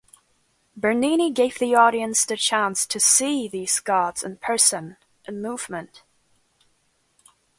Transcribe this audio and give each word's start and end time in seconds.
Bernini 0.75 1.29
gave 1.31 1.59
the 1.59 1.75
audience 1.75 2.25
the 2.25 2.35
chance 2.35 2.87
to 2.87 2.99
"see" 2.99 3.47
these 3.47 3.79
gods 3.79 4.23
in 4.23 4.37
person; 4.37 4.97
in 5.27 5.43
movement. 5.43 6.01